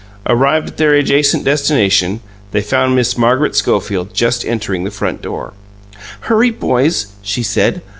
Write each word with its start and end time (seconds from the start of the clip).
Arrived 0.25 0.67
at 0.67 0.77
their 0.77 0.95
adjacent 0.95 1.45
destination, 1.45 2.21
they 2.53 2.61
found 2.61 2.95
Miss 2.95 3.19
Margaret 3.19 3.55
Schofield 3.55 4.15
just 4.15 4.43
entering 4.43 4.83
the 4.83 4.89
front 4.89 5.21
door. 5.21 5.53
"Hurry, 6.21 6.49
boys!" 6.49 7.11
she 7.21 7.43
said. 7.43 7.83